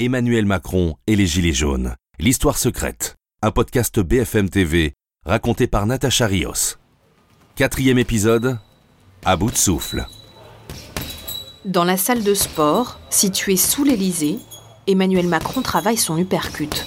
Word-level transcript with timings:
Emmanuel 0.00 0.46
Macron 0.46 0.94
et 1.08 1.16
les 1.16 1.26
Gilets 1.26 1.52
jaunes. 1.52 1.96
L'histoire 2.20 2.56
secrète. 2.56 3.16
Un 3.42 3.50
podcast 3.50 3.98
BFM 3.98 4.48
TV 4.48 4.92
raconté 5.26 5.66
par 5.66 5.86
Natacha 5.86 6.28
Rios. 6.28 6.76
Quatrième 7.56 7.98
épisode. 7.98 8.60
À 9.24 9.34
bout 9.34 9.50
de 9.50 9.56
souffle. 9.56 10.06
Dans 11.64 11.82
la 11.82 11.96
salle 11.96 12.22
de 12.22 12.32
sport, 12.32 13.00
située 13.10 13.56
sous 13.56 13.82
l'Élysée, 13.82 14.38
Emmanuel 14.86 15.26
Macron 15.26 15.62
travaille 15.62 15.96
son 15.96 16.16
uppercut. 16.16 16.86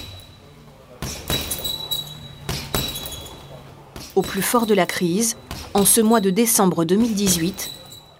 Au 4.16 4.22
plus 4.22 4.40
fort 4.40 4.64
de 4.64 4.72
la 4.72 4.86
crise, 4.86 5.36
en 5.74 5.84
ce 5.84 6.00
mois 6.00 6.22
de 6.22 6.30
décembre 6.30 6.86
2018, 6.86 7.72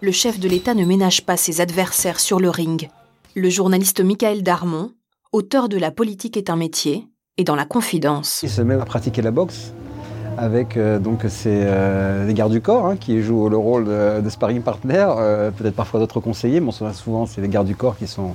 le 0.02 0.12
chef 0.12 0.38
de 0.38 0.50
l'État 0.50 0.74
ne 0.74 0.84
ménage 0.84 1.24
pas 1.24 1.38
ses 1.38 1.62
adversaires 1.62 2.20
sur 2.20 2.40
le 2.40 2.50
ring. 2.50 2.90
Le 3.34 3.48
journaliste 3.48 4.00
Michael 4.00 4.42
Darmon, 4.42 4.92
auteur 5.32 5.70
de 5.70 5.78
La 5.78 5.90
politique 5.90 6.36
est 6.36 6.50
un 6.50 6.56
métier, 6.56 7.08
est 7.38 7.44
dans 7.44 7.56
la 7.56 7.64
confidence. 7.64 8.42
Il 8.42 8.50
se 8.50 8.60
met 8.60 8.74
à 8.74 8.84
pratiquer 8.84 9.22
la 9.22 9.30
boxe 9.30 9.72
avec 10.38 10.76
euh, 10.76 10.98
donc 10.98 11.20
ces 11.28 11.62
euh, 11.64 12.26
les 12.26 12.34
gardes 12.34 12.52
du 12.52 12.60
corps 12.60 12.86
hein, 12.86 12.96
qui 12.96 13.22
jouent 13.22 13.48
le 13.48 13.56
rôle 13.56 13.86
de, 13.86 14.28
sparring 14.28 14.62
partner, 14.62 15.06
euh, 15.18 15.50
peut-être 15.50 15.74
parfois 15.74 16.00
d'autres 16.00 16.20
conseillers, 16.20 16.60
mais 16.60 16.72
souvent 16.92 17.26
c'est 17.26 17.40
les 17.40 17.48
gardes 17.48 17.66
du 17.66 17.76
corps 17.76 17.96
qui 17.96 18.06
sont 18.06 18.34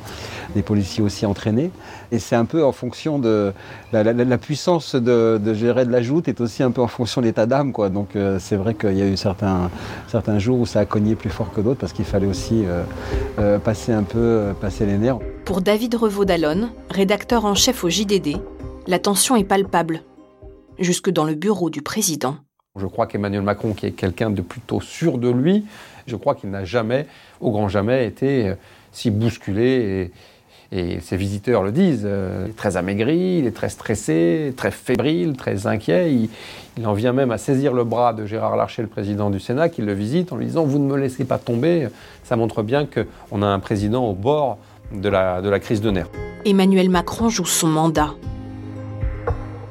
des 0.56 0.62
policiers 0.62 1.04
aussi 1.04 1.26
entraînés. 1.26 1.72
Et 2.12 2.20
c'est 2.20 2.36
un 2.36 2.46
peu 2.46 2.64
en 2.64 2.72
fonction 2.72 3.20
de 3.20 3.54
la, 3.92 4.38
puissance 4.38 4.96
de, 4.96 5.54
gérer 5.54 5.86
de 5.86 5.92
la 5.92 6.02
joute 6.02 6.28
est 6.28 6.40
aussi 6.42 6.64
un 6.64 6.72
peu 6.72 6.82
en 6.82 6.88
fonction 6.88 7.22
de 7.22 7.28
l'état 7.28 7.46
d'âme. 7.46 7.74
Donc 7.92 8.10
c'est 8.40 8.56
vrai 8.56 8.74
qu'il 8.74 8.98
y 8.98 9.02
a 9.02 9.06
eu 9.06 9.18
certains, 9.18 9.70
certains 10.08 10.40
jours 10.40 10.60
où 10.60 10.66
ça 10.66 10.80
a 10.80 10.86
cogné 10.86 11.16
plus 11.16 11.30
fort 11.30 11.52
que 11.54 11.60
d'autres 11.60 11.80
parce 11.80 11.92
qu'il 11.92 12.06
fallait 12.06 12.28
aussi 12.28 12.64
passer 13.64 13.92
un 13.92 14.04
peu, 14.04 14.54
passer 14.62 14.86
les 14.86 14.98
nerfs. 14.98 15.20
Pour 15.44 15.62
David 15.62 15.96
Revaud 15.96 16.24
d'Allonne, 16.24 16.70
rédacteur 16.90 17.46
en 17.46 17.56
chef 17.56 17.84
au 17.84 17.90
JDD, 17.90 18.38
la 18.88 19.00
tension 19.00 19.36
est 19.36 19.44
palpable 19.44 20.02
jusque 20.80 21.10
dans 21.10 21.26
le 21.26 21.36
bureau 21.36 21.70
du 21.70 21.82
président. 21.82 22.38
Je 22.78 22.86
crois 22.86 23.08
qu'Emmanuel 23.08 23.42
Macron, 23.42 23.74
qui 23.74 23.88
est 23.88 23.92
quelqu'un 23.92 24.30
de 24.30 24.42
plutôt 24.42 24.82
sûr 24.82 25.18
de 25.18 25.30
lui, 25.30 25.66
je 26.06 26.16
crois 26.16 26.36
qu'il 26.36 26.50
n'a 26.50 26.64
jamais, 26.64 27.08
au 27.42 27.52
grand 27.52 27.70
jamais, 27.70 28.08
été 28.08 28.50
euh, 28.50 28.56
si 28.92 29.12
bousculé. 29.12 30.12
Et, 30.72 31.00
ses 31.00 31.16
visiteurs 31.16 31.64
le 31.64 31.72
disent. 31.72 32.04
Euh, 32.04 32.44
il 32.46 32.50
est 32.50 32.54
très 32.54 32.76
amaigri, 32.76 33.38
il 33.40 33.48
est 33.48 33.56
très 33.56 33.70
stressé, 33.70 34.54
très 34.58 34.72
fébrile, 34.72 35.38
très 35.38 35.66
inquiet. 35.66 36.14
Il, 36.78 36.86
en 36.86 36.94
vient 36.94 37.14
même 37.14 37.32
à 37.32 37.38
saisir 37.38 37.72
le 37.72 37.86
bras 37.86 38.12
de 38.12 38.26
Gérard 38.26 38.58
Larcher, 38.58 38.82
le 38.82 38.90
président 38.90 39.30
du 39.30 39.40
Sénat, 39.40 39.70
qui 39.70 39.82
le 39.82 39.94
visite 39.94 40.34
en 40.34 40.36
lui 40.36 40.48
disant 40.48 40.66
Vous 40.66 40.78
ne 40.78 40.86
me 40.86 40.98
laissez 40.98 41.24
pas 41.24 41.38
tomber. 41.38 41.88
Ça 42.26 42.36
montre 42.36 42.64
bien 42.64 42.86
qu'on 42.86 43.42
a 43.42 43.46
un 43.46 43.60
président 43.60 44.06
au 44.08 44.14
bord 44.14 44.58
de 44.92 45.08
la, 45.08 45.42
de 45.42 45.48
la 45.48 45.60
crise 45.60 45.80
de 45.80 45.90
nerfs. 45.90 46.10
Emmanuel 46.44 46.90
Macron 46.90 47.30
joue 47.30 47.46
son 47.46 47.68
mandat. 47.68 48.14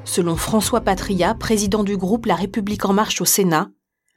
Selon 0.07 0.37
François 0.37 0.81
Patria, 0.81 1.35
président 1.35 1.83
du 1.83 1.97
groupe 1.97 2.27
La 2.27 2.37
République 2.37 2.85
en 2.85 2.93
marche 2.93 3.21
au 3.21 3.25
Sénat, 3.25 3.69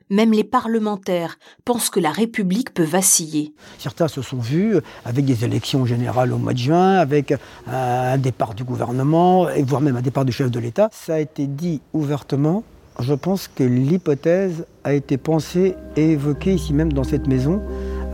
même 0.09 0.31
les 0.31 0.43
parlementaires 0.43 1.37
pensent 1.65 1.89
que 1.89 1.99
la 1.99 2.11
République 2.11 2.73
peut 2.73 2.83
vaciller. 2.83 3.53
Certains 3.79 4.07
se 4.07 4.21
sont 4.21 4.37
vus 4.37 4.77
avec 5.03 5.25
des 5.25 5.43
élections 5.43 5.85
générales 5.85 6.31
au 6.31 6.37
mois 6.37 6.53
de 6.53 6.59
juin, 6.59 6.93
avec 6.93 7.33
un 7.67 8.17
départ 8.17 8.53
du 8.53 8.63
gouvernement, 8.63 9.47
voire 9.63 9.81
même 9.81 9.97
un 9.97 10.01
départ 10.01 10.25
du 10.25 10.31
chef 10.31 10.51
de 10.51 10.59
l'État. 10.59 10.89
Ça 10.93 11.15
a 11.15 11.19
été 11.19 11.47
dit 11.47 11.81
ouvertement. 11.93 12.63
Je 12.99 13.13
pense 13.13 13.47
que 13.47 13.63
l'hypothèse 13.63 14.65
a 14.83 14.93
été 14.93 15.17
pensée 15.17 15.75
et 15.95 16.11
évoquée 16.11 16.53
ici 16.53 16.73
même 16.73 16.93
dans 16.93 17.03
cette 17.03 17.27
maison 17.27 17.61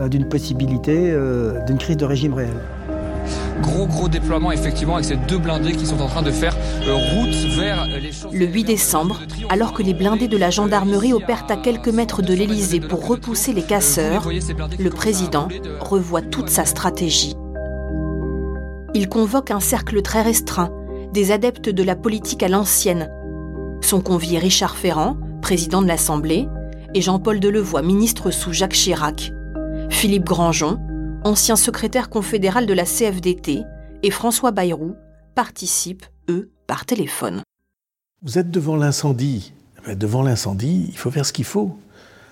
euh, 0.00 0.08
d'une 0.08 0.28
possibilité 0.28 0.94
euh, 0.96 1.64
d'une 1.66 1.78
crise 1.78 1.96
de 1.96 2.04
régime 2.04 2.34
réel. 2.34 2.54
Gros 3.60 3.86
gros 3.86 4.08
déploiement 4.08 4.52
effectivement 4.52 4.94
avec 4.94 5.06
ces 5.06 5.16
deux 5.16 5.38
blindés 5.38 5.72
qui 5.72 5.86
sont 5.86 6.00
en 6.00 6.06
train 6.06 6.22
de 6.22 6.30
faire 6.30 6.56
euh, 6.86 6.94
route 6.94 7.34
vers 7.56 7.86
les 7.86 8.12
choses. 8.12 8.32
Le 8.32 8.46
8 8.46 8.64
décembre, 8.64 9.20
alors 9.48 9.72
que 9.72 9.82
les 9.82 9.94
blindés 9.94 10.28
de 10.28 10.36
la 10.36 10.50
gendarmerie 10.50 11.12
opèrent 11.12 11.46
à 11.48 11.56
quelques 11.56 11.88
mètres 11.88 12.22
de 12.22 12.34
l'Elysée 12.34 12.80
pour 12.80 13.06
repousser 13.06 13.52
les 13.52 13.62
casseurs, 13.62 14.28
le 14.78 14.90
président 14.90 15.48
revoit 15.80 16.22
toute 16.22 16.48
sa 16.48 16.64
stratégie. 16.64 17.34
Il 18.94 19.08
convoque 19.08 19.50
un 19.50 19.60
cercle 19.60 20.00
très 20.02 20.22
restreint, 20.22 20.70
des 21.12 21.32
adeptes 21.32 21.68
de 21.68 21.82
la 21.82 21.96
politique 21.96 22.42
à 22.42 22.48
l'ancienne. 22.48 23.10
Son 23.80 24.00
convié 24.00 24.38
Richard 24.38 24.76
Ferrand, 24.76 25.16
président 25.42 25.82
de 25.82 25.86
l'Assemblée, 25.86 26.48
et 26.94 27.02
Jean-Paul 27.02 27.40
Delevoye, 27.40 27.82
ministre 27.82 28.30
sous 28.30 28.52
Jacques 28.52 28.72
Chirac. 28.72 29.32
Philippe 29.90 30.24
Grandjean, 30.24 30.78
ancien 31.26 31.56
secrétaire 31.56 32.08
confédéral 32.08 32.66
de 32.66 32.72
la 32.72 32.84
CFDT, 32.84 33.64
et 34.02 34.10
François 34.10 34.52
Bayrou 34.52 34.94
participent, 35.34 36.06
eux, 36.30 36.50
par 36.66 36.86
téléphone. 36.86 37.42
Vous 38.22 38.38
êtes 38.38 38.50
devant 38.50 38.76
l'incendie. 38.76 39.52
Eh 39.88 39.96
devant 39.96 40.22
l'incendie, 40.22 40.86
il 40.88 40.96
faut 40.96 41.10
faire 41.10 41.26
ce 41.26 41.32
qu'il 41.32 41.44
faut. 41.44 41.76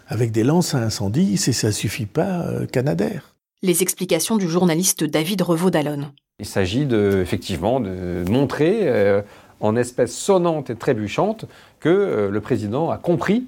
Avec 0.07 0.31
des 0.31 0.45
lances 0.45 0.75
à 0.75 0.79
incendie, 0.79 1.37
ça 1.37 1.67
ne 1.67 1.73
suffit 1.73 2.07
pas 2.07 2.43
euh, 2.43 2.67
Canadair. 2.67 3.35
Les 3.63 3.83
explications 3.83 4.37
du 4.37 4.49
journaliste 4.49 5.03
David 5.03 5.43
Revaud 5.43 5.71
d'Allonne. 5.71 6.13
Il 6.39 6.47
s'agit 6.47 6.87
de, 6.87 7.21
effectivement 7.23 7.81
de 7.81 8.25
montrer 8.29 8.81
euh, 8.83 9.23
en 9.61 9.77
espèces 9.77 10.17
sonnantes 10.17 10.71
et 10.71 10.77
trébuchantes 10.77 11.47
que 11.81 11.89
euh, 11.89 12.31
le 12.31 12.41
président 12.41 12.91
a 12.91 12.99
compris 12.99 13.45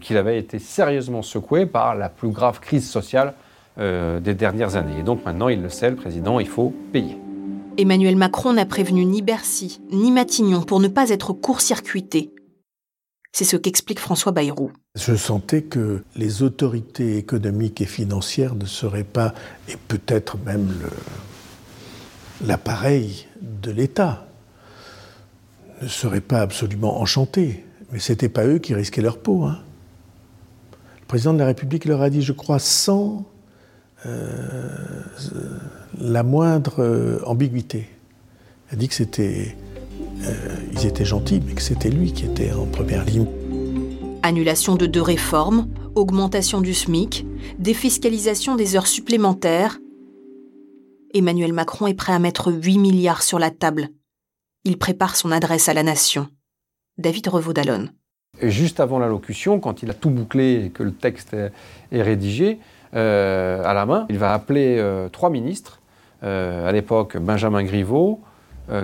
qu'il 0.00 0.18
avait 0.18 0.38
été 0.38 0.60
sérieusement 0.60 1.20
secoué 1.20 1.66
par 1.66 1.96
la 1.96 2.08
plus 2.08 2.28
grave 2.28 2.60
crise 2.60 2.88
sociale 2.88 3.34
euh, 3.78 4.20
des 4.20 4.34
dernières 4.34 4.76
années. 4.76 5.00
Et 5.00 5.02
donc 5.02 5.24
maintenant, 5.24 5.48
il 5.48 5.60
le 5.60 5.68
sait, 5.68 5.90
le 5.90 5.96
président, 5.96 6.40
il 6.40 6.48
faut 6.48 6.72
payer. 6.92 7.18
Emmanuel 7.78 8.16
Macron 8.16 8.54
n'a 8.54 8.64
prévenu 8.64 9.04
ni 9.04 9.20
Bercy, 9.20 9.80
ni 9.92 10.10
Matignon 10.10 10.62
pour 10.62 10.80
ne 10.80 10.88
pas 10.88 11.10
être 11.10 11.32
court-circuité. 11.34 12.32
C'est 13.32 13.44
ce 13.44 13.58
qu'explique 13.58 14.00
François 14.00 14.32
Bayrou. 14.32 14.70
Je 14.94 15.14
sentais 15.14 15.60
que 15.60 16.02
les 16.14 16.42
autorités 16.42 17.18
économiques 17.18 17.82
et 17.82 17.86
financières 17.86 18.54
ne 18.54 18.64
seraient 18.64 19.04
pas, 19.04 19.34
et 19.68 19.76
peut-être 19.88 20.38
même 20.46 20.70
l'appareil 22.42 23.26
de 23.42 23.70
l'État, 23.70 24.26
ne 25.82 25.88
seraient 25.88 26.22
pas 26.22 26.40
absolument 26.40 26.98
enchantés. 27.02 27.66
Mais 27.92 27.98
ce 27.98 28.12
n'était 28.12 28.30
pas 28.30 28.46
eux 28.46 28.58
qui 28.58 28.74
risquaient 28.74 29.02
leur 29.02 29.18
peau. 29.18 29.44
Hein. 29.44 29.58
Le 31.00 31.06
président 31.06 31.34
de 31.34 31.38
la 31.38 31.46
République 31.46 31.84
leur 31.84 32.00
a 32.00 32.08
dit, 32.08 32.22
je 32.22 32.32
crois, 32.32 32.58
sans 32.58 33.26
euh, 34.06 34.68
la 36.00 36.22
moindre 36.22 36.80
euh, 36.80 37.18
ambiguïté. 37.24 37.88
Elle 38.70 38.78
dit 38.78 38.88
que 38.88 38.94
c'était, 38.94 39.56
euh, 40.22 40.56
ils 40.72 40.86
étaient 40.86 41.04
gentils, 41.04 41.40
mais 41.44 41.54
que 41.54 41.62
c'était 41.62 41.90
lui 41.90 42.12
qui 42.12 42.24
était 42.24 42.52
en 42.52 42.66
première 42.66 43.04
ligne. 43.04 43.26
Annulation 44.22 44.76
de 44.76 44.86
deux 44.86 45.02
réformes, 45.02 45.68
augmentation 45.94 46.60
du 46.60 46.74
SMIC, 46.74 47.26
défiscalisation 47.58 48.56
des 48.56 48.76
heures 48.76 48.86
supplémentaires. 48.86 49.78
Emmanuel 51.14 51.52
Macron 51.52 51.86
est 51.86 51.94
prêt 51.94 52.12
à 52.12 52.18
mettre 52.18 52.52
8 52.52 52.78
milliards 52.78 53.22
sur 53.22 53.38
la 53.38 53.50
table. 53.50 53.88
Il 54.64 54.78
prépare 54.78 55.16
son 55.16 55.30
adresse 55.30 55.68
à 55.68 55.74
la 55.74 55.82
nation. 55.82 56.28
David 56.98 57.28
Revaud 57.28 57.52
d'Allonne. 57.52 57.92
Juste 58.42 58.80
avant 58.80 58.98
l'allocution, 58.98 59.60
quand 59.60 59.82
il 59.82 59.90
a 59.90 59.94
tout 59.94 60.10
bouclé 60.10 60.66
et 60.66 60.70
que 60.70 60.82
le 60.82 60.92
texte 60.92 61.34
est 61.34 62.02
rédigé, 62.02 62.58
euh, 62.96 63.62
à 63.62 63.74
la 63.74 63.84
main. 63.84 64.06
Il 64.08 64.18
va 64.18 64.32
appeler 64.32 64.76
euh, 64.78 65.10
trois 65.10 65.28
ministres, 65.28 65.80
euh, 66.22 66.66
à 66.66 66.72
l'époque 66.72 67.18
Benjamin 67.18 67.62
Griveaux, 67.62 68.20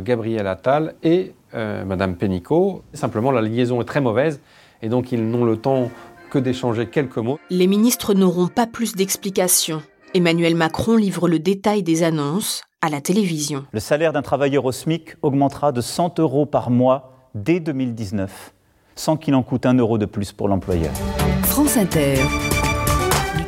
Gabriel 0.04 0.46
Attal 0.46 0.94
et 1.02 1.32
Madame 1.52 2.14
Pénicaud. 2.14 2.82
Simplement, 2.92 3.32
la 3.32 3.42
liaison 3.42 3.80
est 3.80 3.84
très 3.84 4.00
mauvaise 4.00 4.38
et 4.80 4.88
donc 4.88 5.10
ils 5.10 5.28
n'ont 5.28 5.44
le 5.44 5.56
temps 5.56 5.90
que 6.30 6.38
d'échanger 6.38 6.86
quelques 6.86 7.16
mots. 7.16 7.40
Les 7.50 7.66
ministres 7.66 8.14
n'auront 8.14 8.46
pas 8.46 8.68
plus 8.68 8.94
d'explications. 8.94 9.82
Emmanuel 10.14 10.54
Macron 10.54 10.94
livre 10.94 11.28
le 11.28 11.40
détail 11.40 11.82
des 11.82 12.04
annonces 12.04 12.62
à 12.80 12.90
la 12.90 13.00
télévision. 13.00 13.64
Le 13.72 13.80
salaire 13.80 14.12
d'un 14.12 14.22
travailleur 14.22 14.64
au 14.66 14.70
SMIC 14.72 15.16
augmentera 15.22 15.72
de 15.72 15.80
100 15.80 16.20
euros 16.20 16.46
par 16.46 16.70
mois 16.70 17.28
dès 17.34 17.58
2019, 17.58 18.52
sans 18.94 19.16
qu'il 19.16 19.34
en 19.34 19.42
coûte 19.42 19.66
un 19.66 19.74
euro 19.74 19.98
de 19.98 20.06
plus 20.06 20.30
pour 20.30 20.46
l'employeur. 20.46 20.92
France 21.42 21.76
Inter. 21.76 22.18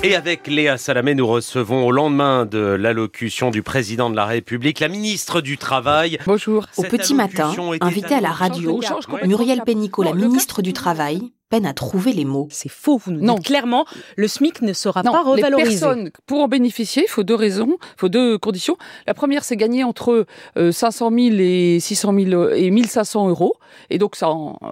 Et 0.05 0.15
avec 0.15 0.49
Léa 0.49 0.77
Salamé, 0.77 1.15
nous 1.15 1.27
recevons 1.27 1.87
au 1.87 1.91
lendemain 1.91 2.45
de 2.45 2.59
l'allocution 2.59 3.51
du 3.51 3.63
président 3.63 4.11
de 4.11 4.17
la 4.17 4.27
République 4.27 4.81
la 4.81 4.89
ministre 4.89 5.41
du 5.41 5.57
Travail. 5.57 6.19
Bonjour. 6.27 6.67
Au 6.77 6.83
petit 6.83 7.15
matin, 7.15 7.55
invité 7.81 8.15
à 8.15 8.21
la 8.21 8.31
radio, 8.31 8.83
Muriel 9.25 9.63
Pénicaud, 9.65 10.03
la 10.03 10.13
ministre 10.13 10.61
du 10.61 10.75
Travail, 10.75 11.33
peine 11.49 11.67
à 11.67 11.75
trouver 11.75 12.13
les 12.13 12.25
mots. 12.25 12.49
C'est 12.51 12.71
faux, 12.71 12.99
vous 12.99 13.13
nous 13.13 13.21
non. 13.21 13.35
dites 13.35 13.47
clairement, 13.47 13.85
le 14.17 14.29
SMIC 14.29 14.63
ne 14.63 14.73
sera 14.73 15.03
pas 15.03 15.23
revalorisé. 15.23 15.75
Les 15.75 15.81
personnes, 15.81 16.11
pour 16.27 16.41
en 16.41 16.49
bénéficier, 16.49 17.05
il 17.07 17.11
faut 17.11 17.23
deux 17.23 17.35
raisons, 17.35 17.77
il 17.81 18.01
faut 18.01 18.09
deux 18.09 18.39
conditions. 18.39 18.77
La 19.07 19.15
première, 19.15 19.45
c'est 19.45 19.57
gagner 19.57 19.85
entre 19.85 20.27
500 20.57 21.07
euh, 21.13 21.31
000 21.31 21.37
et 21.39 21.79
600 21.81 22.15
000 22.15 22.31
euh, 22.33 22.55
et 22.55 22.71
1500 22.71 23.29
euros, 23.29 23.55
et 23.91 23.99
donc 23.99 24.17
ça 24.17 24.29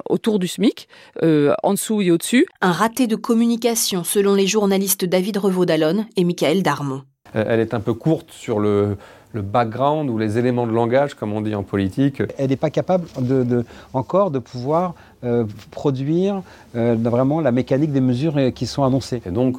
autour 0.09 0.39
du 0.39 0.49
SMIC, 0.49 0.89
euh, 1.23 1.55
en 1.63 1.73
dessous 1.75 2.03
et 2.03 2.11
au-dessus. 2.11 2.47
Un 2.61 2.73
raté 2.73 3.07
de 3.07 3.17
communication, 3.17 4.05
selon 4.05 4.35
les 4.35 4.47
journalistes 4.47 5.05
David 5.05 5.37
Revaud 5.39 5.65
d'Allonne 5.65 6.07
et 6.17 6.25
Michael 6.25 6.63
Darmon. 6.63 7.03
Elle 7.35 7.61
est 7.61 7.73
un 7.73 7.81
peu 7.81 7.95
courte 7.95 8.31
sur 8.31 8.59
le 8.61 8.97
le 9.33 9.43
background 9.43 10.11
ou 10.11 10.19
les 10.19 10.39
éléments 10.39 10.67
de 10.67 10.73
langage, 10.73 11.15
comme 11.15 11.33
on 11.33 11.41
dit 11.41 11.55
en 11.55 11.63
politique. 11.63 12.23
Elle 12.39 12.51
n'est 12.51 12.57
pas 12.57 12.71
capable 12.71 13.07
de, 13.19 13.65
encore 13.93 14.31
de 14.31 14.39
pouvoir 14.39 14.95
euh, 15.25 15.45
produire 15.71 16.43
euh, 16.75 16.97
vraiment 16.99 17.41
la 17.41 17.53
mécanique 17.53 17.93
des 17.93 18.01
mesures 18.01 18.37
euh, 18.37 18.51
qui 18.51 18.67
sont 18.67 18.85
annoncées. 18.85 19.23
Et 19.27 19.31
donc, 19.31 19.59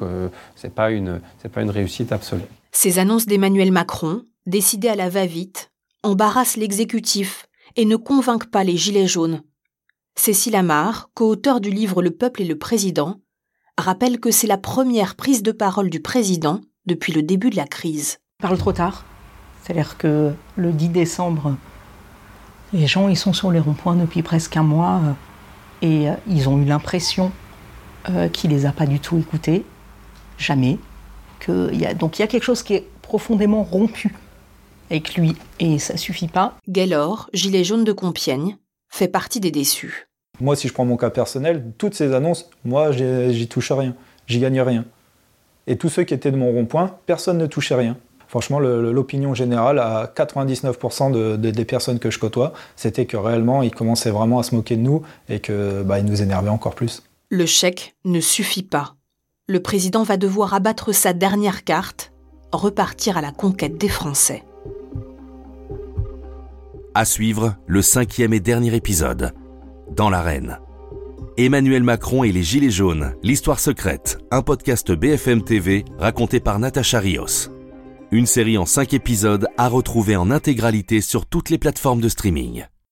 ce 0.56 0.66
n'est 0.66 0.72
pas, 0.72 0.90
une, 0.90 1.20
pas 1.52 1.62
une 1.62 1.70
réussite 1.70 2.12
absolue. 2.12 2.42
Ces 2.72 2.98
annonces 2.98 3.26
d'Emmanuel 3.26 3.72
Macron, 3.72 4.22
décidées 4.46 4.88
à 4.88 4.96
la 4.96 5.08
va-vite, 5.08 5.70
embarrassent 6.02 6.56
l'exécutif 6.56 7.46
et 7.76 7.84
ne 7.84 7.96
convainquent 7.96 8.50
pas 8.50 8.64
les 8.64 8.76
Gilets 8.76 9.06
jaunes. 9.06 9.42
Cécile 10.16 10.56
Amar, 10.56 11.10
co-auteur 11.14 11.60
du 11.60 11.70
livre 11.70 12.02
Le 12.02 12.10
peuple 12.10 12.42
et 12.42 12.46
le 12.46 12.58
président, 12.58 13.20
rappelle 13.78 14.20
que 14.20 14.30
c'est 14.30 14.46
la 14.46 14.58
première 14.58 15.16
prise 15.16 15.42
de 15.42 15.52
parole 15.52 15.90
du 15.90 16.00
président 16.00 16.60
depuis 16.86 17.12
le 17.12 17.22
début 17.22 17.50
de 17.50 17.56
la 17.56 17.66
crise. 17.66 18.18
parle 18.40 18.58
trop 18.58 18.72
tard. 18.72 19.04
C'est-à-dire 19.64 19.96
que 19.96 20.32
le 20.56 20.72
10 20.72 20.90
décembre, 20.90 21.56
les 22.74 22.86
gens 22.86 23.08
ils 23.08 23.16
sont 23.16 23.32
sur 23.32 23.50
les 23.50 23.60
ronds-points 23.60 23.96
depuis 23.96 24.22
presque 24.22 24.56
un 24.58 24.62
mois 24.62 25.00
euh, 25.02 25.12
et 25.80 26.08
euh, 26.10 26.14
ils 26.28 26.50
ont 26.50 26.60
eu 26.60 26.66
l'impression 26.66 27.32
euh, 28.10 28.28
qu'il 28.28 28.50
les 28.50 28.66
a 28.66 28.72
pas 28.72 28.84
du 28.84 29.00
tout 29.00 29.18
écoutés, 29.18 29.64
jamais. 30.36 30.78
Que 31.40 31.72
y 31.72 31.86
a, 31.86 31.94
donc 31.94 32.18
il 32.18 32.22
y 32.22 32.24
a 32.24 32.26
quelque 32.26 32.44
chose 32.44 32.62
qui 32.62 32.74
est 32.74 32.86
profondément 33.00 33.62
rompu 33.62 34.14
avec 34.90 35.14
lui 35.14 35.34
et 35.60 35.78
ça 35.78 35.96
suffit 35.96 36.28
pas. 36.28 36.58
Gaylor, 36.68 37.30
gilet 37.32 37.64
jaune 37.64 37.84
de 37.84 37.92
Compiègne, 37.92 38.58
fait 38.90 39.08
partie 39.08 39.40
des 39.40 39.50
déçus. 39.50 40.08
Moi, 40.40 40.56
si 40.56 40.68
je 40.68 40.74
prends 40.74 40.84
mon 40.84 40.96
cas 40.96 41.10
personnel, 41.10 41.72
toutes 41.78 41.94
ces 41.94 42.12
annonces, 42.12 42.50
moi, 42.64 42.92
j'y 42.92 43.48
touche 43.48 43.70
à 43.70 43.76
rien, 43.76 43.94
j'y 44.26 44.40
gagne 44.40 44.60
rien. 44.60 44.84
Et 45.66 45.78
tous 45.78 45.88
ceux 45.88 46.02
qui 46.02 46.12
étaient 46.12 46.32
de 46.32 46.36
mon 46.36 46.50
rond-point, 46.50 46.98
personne 47.06 47.38
ne 47.38 47.46
touchait 47.46 47.76
rien. 47.76 47.96
Franchement, 48.34 48.58
l'opinion 48.58 49.32
générale, 49.32 49.78
à 49.78 50.12
99% 50.12 51.36
des 51.36 51.64
personnes 51.64 52.00
que 52.00 52.10
je 52.10 52.18
côtoie, 52.18 52.52
c'était 52.74 53.06
que 53.06 53.16
réellement, 53.16 53.62
ils 53.62 53.70
commençaient 53.70 54.10
vraiment 54.10 54.40
à 54.40 54.42
se 54.42 54.56
moquer 54.56 54.74
de 54.74 54.80
nous 54.80 55.02
et 55.28 55.38
que 55.38 55.84
bah, 55.84 56.02
nous 56.02 56.20
énervaient 56.20 56.50
encore 56.50 56.74
plus. 56.74 57.04
Le 57.30 57.46
chèque 57.46 57.94
ne 58.04 58.18
suffit 58.18 58.64
pas. 58.64 58.96
Le 59.46 59.60
président 59.60 60.02
va 60.02 60.16
devoir 60.16 60.52
abattre 60.52 60.92
sa 60.92 61.12
dernière 61.12 61.62
carte, 61.62 62.12
repartir 62.50 63.16
à 63.16 63.20
la 63.20 63.30
conquête 63.30 63.78
des 63.78 63.88
Français. 63.88 64.42
À 66.92 67.04
suivre, 67.04 67.54
le 67.68 67.82
cinquième 67.82 68.32
et 68.32 68.40
dernier 68.40 68.74
épisode, 68.74 69.32
dans 69.92 70.10
l'arène. 70.10 70.58
Emmanuel 71.36 71.84
Macron 71.84 72.24
et 72.24 72.32
les 72.32 72.42
Gilets 72.42 72.70
jaunes, 72.70 73.14
l'histoire 73.22 73.60
secrète, 73.60 74.18
un 74.32 74.42
podcast 74.42 74.90
BFM 74.90 75.44
TV 75.44 75.84
raconté 76.00 76.40
par 76.40 76.58
Natacha 76.58 76.98
Rios. 76.98 77.53
Une 78.14 78.26
série 78.26 78.58
en 78.58 78.64
5 78.64 78.94
épisodes 78.94 79.48
à 79.56 79.68
retrouver 79.68 80.14
en 80.14 80.30
intégralité 80.30 81.00
sur 81.00 81.26
toutes 81.26 81.50
les 81.50 81.58
plateformes 81.58 82.00
de 82.00 82.08
streaming. 82.08 82.64